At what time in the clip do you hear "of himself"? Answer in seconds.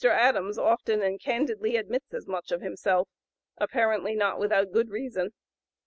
2.51-3.07